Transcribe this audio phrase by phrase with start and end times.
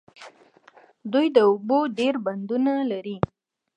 [1.11, 3.17] دوی د اوبو ډیر بندونه لري.